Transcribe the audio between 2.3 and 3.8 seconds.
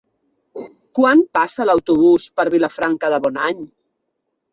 per Vilafranca de Bonany?